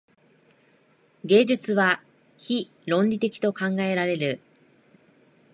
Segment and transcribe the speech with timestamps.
[1.25, 2.01] 芸術は
[2.39, 4.39] 非論理的と考えられる。